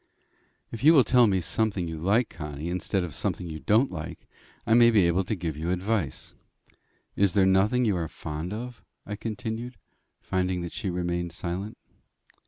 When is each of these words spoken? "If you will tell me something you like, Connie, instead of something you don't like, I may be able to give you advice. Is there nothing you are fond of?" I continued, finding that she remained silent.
"If 0.71 0.83
you 0.83 0.95
will 0.95 1.03
tell 1.03 1.27
me 1.27 1.41
something 1.41 1.87
you 1.87 1.99
like, 1.99 2.27
Connie, 2.27 2.69
instead 2.71 3.03
of 3.03 3.13
something 3.13 3.45
you 3.45 3.59
don't 3.59 3.91
like, 3.91 4.25
I 4.65 4.73
may 4.73 4.89
be 4.89 5.05
able 5.05 5.23
to 5.25 5.35
give 5.35 5.55
you 5.55 5.69
advice. 5.69 6.33
Is 7.15 7.35
there 7.35 7.45
nothing 7.45 7.85
you 7.85 7.95
are 7.97 8.07
fond 8.07 8.51
of?" 8.51 8.83
I 9.05 9.15
continued, 9.15 9.77
finding 10.19 10.61
that 10.63 10.73
she 10.73 10.89
remained 10.89 11.33
silent. 11.33 11.77